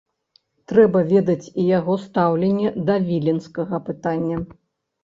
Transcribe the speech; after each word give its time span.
Трэба 0.71 1.01
ведаць 1.11 1.51
і 1.61 1.67
яго 1.79 1.99
стаўленне 2.07 2.73
да 2.89 2.95
віленскага 3.13 3.83
пытання. 3.93 4.43